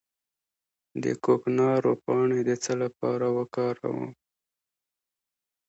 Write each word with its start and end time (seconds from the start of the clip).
د 1.03 1.05
کوکنارو 1.25 1.91
پاڼې 2.03 2.39
د 2.49 2.51
څه 2.63 2.73
لپاره 2.83 3.25
وکاروم؟ 3.37 4.05